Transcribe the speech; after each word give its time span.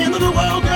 end 0.00 0.14
of 0.14 0.20
the 0.20 0.30
world. 0.30 0.73